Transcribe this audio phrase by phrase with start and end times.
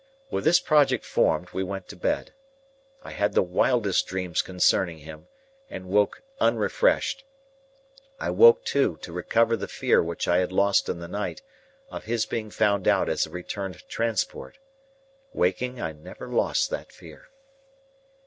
[0.31, 2.33] With this project formed, we went to bed.
[3.03, 5.27] I had the wildest dreams concerning him,
[5.69, 7.23] and woke unrefreshed;
[8.19, 11.43] I woke, too, to recover the fear which I had lost in the night,
[11.91, 14.57] of his being found out as a returned transport.
[15.33, 17.29] Waking, I never lost that fear.